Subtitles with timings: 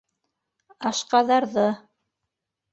[0.91, 1.69] «Ашҡаҙар»ҙы...